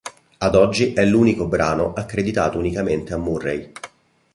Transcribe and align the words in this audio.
Ad 0.39 0.55
oggi 0.55 0.93
è 0.93 1.05
l'unico 1.05 1.45
brano 1.45 1.93
accreditato 1.93 2.57
unicamente 2.57 3.13
a 3.13 3.17
Murray. 3.17 3.71